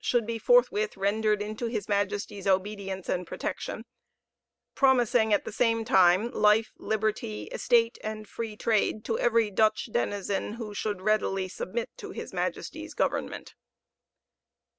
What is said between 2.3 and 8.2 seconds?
obedience and protection; promising at the same time, life, liberty, estate,